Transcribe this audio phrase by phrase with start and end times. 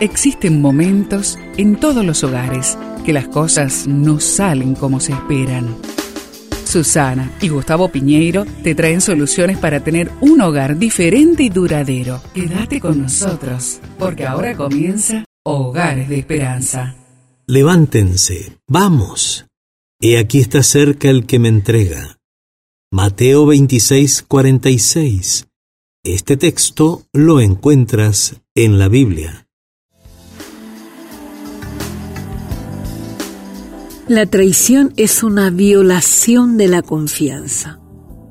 [0.00, 5.74] Existen momentos en todos los hogares que las cosas no salen como se esperan.
[6.66, 12.20] Susana y Gustavo Piñeiro te traen soluciones para tener un hogar diferente y duradero.
[12.34, 16.94] Quédate con nosotros, porque ahora comienza Hogares de Esperanza.
[17.46, 19.46] Levántense, vamos.
[19.98, 22.18] He aquí está cerca el que me entrega.
[22.92, 25.46] Mateo 26, 46.
[26.04, 29.45] Este texto lo encuentras en la Biblia.
[34.08, 37.80] La traición es una violación de la confianza.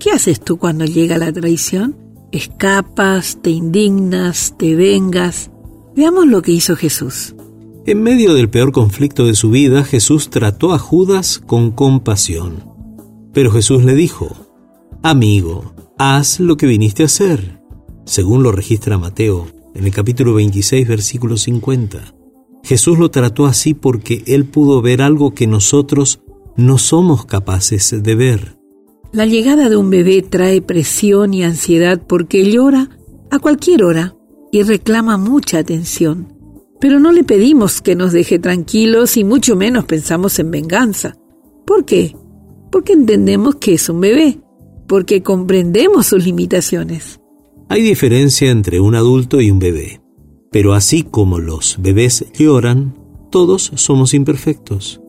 [0.00, 1.94] ¿Qué haces tú cuando llega la traición?
[2.32, 5.50] Escapas, te indignas, te vengas.
[5.94, 7.34] Veamos lo que hizo Jesús.
[7.84, 12.64] En medio del peor conflicto de su vida, Jesús trató a Judas con compasión.
[13.34, 14.34] Pero Jesús le dijo,
[15.02, 17.60] Amigo, haz lo que viniste a hacer,
[18.06, 22.14] según lo registra Mateo en el capítulo 26, versículo 50.
[22.62, 26.20] Jesús lo trató así porque Él pudo ver algo que nosotros
[26.56, 28.58] no somos capaces de ver.
[29.12, 32.90] La llegada de un bebé trae presión y ansiedad porque llora
[33.30, 34.16] a cualquier hora
[34.52, 36.34] y reclama mucha atención.
[36.80, 41.16] Pero no le pedimos que nos deje tranquilos y mucho menos pensamos en venganza.
[41.66, 42.14] ¿Por qué?
[42.70, 44.40] Porque entendemos que es un bebé,
[44.86, 47.18] porque comprendemos sus limitaciones.
[47.68, 50.00] Hay diferencia entre un adulto y un bebé.
[50.58, 52.98] Pero así como los bebés lloran,
[53.30, 55.00] todos somos imperfectos.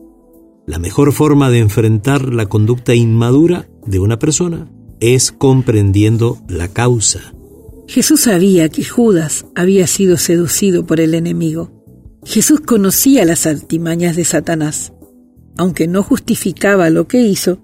[0.64, 7.34] La mejor forma de enfrentar la conducta inmadura de una persona es comprendiendo la causa.
[7.88, 11.72] Jesús sabía que Judas había sido seducido por el enemigo.
[12.24, 14.92] Jesús conocía las artimañas de Satanás.
[15.58, 17.58] Aunque no justificaba lo que hizo,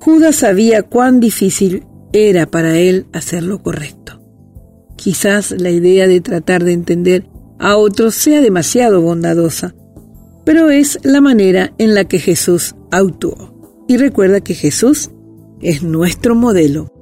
[0.00, 3.97] Judas sabía cuán difícil era para él hacer lo correcto.
[4.98, 9.74] Quizás la idea de tratar de entender a otros sea demasiado bondadosa,
[10.44, 13.54] pero es la manera en la que Jesús actuó.
[13.86, 15.10] Y recuerda que Jesús
[15.62, 16.92] es nuestro modelo.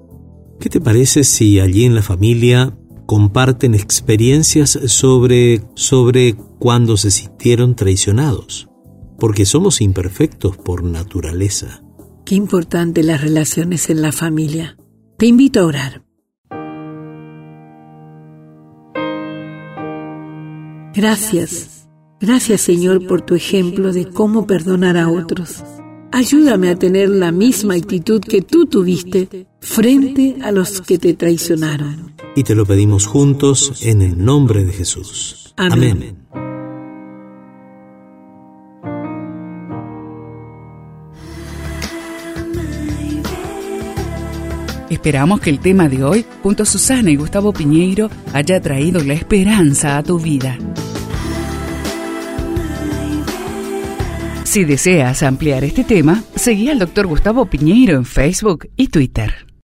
[0.60, 7.76] ¿Qué te parece si allí en la familia comparten experiencias sobre, sobre cuando se sintieron
[7.76, 8.68] traicionados?
[9.18, 11.82] Porque somos imperfectos por naturaleza.
[12.26, 14.76] Qué importante las relaciones en la familia.
[15.16, 16.05] Te invito a orar.
[20.96, 21.86] Gracias.
[22.20, 25.62] Gracias Señor por tu ejemplo de cómo perdonar a otros.
[26.10, 32.14] Ayúdame a tener la misma actitud que tú tuviste frente a los que te traicionaron.
[32.34, 35.52] Y te lo pedimos juntos en el nombre de Jesús.
[35.58, 36.25] Amén.
[44.90, 49.14] Esperamos que el tema de hoy, junto a Susana y Gustavo Piñeiro, haya traído la
[49.14, 50.56] esperanza a tu vida.
[54.44, 57.06] Si deseas ampliar este tema, seguí al Dr.
[57.06, 59.45] Gustavo Piñeiro en Facebook y Twitter.